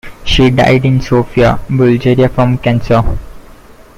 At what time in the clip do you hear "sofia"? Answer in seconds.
0.99-1.59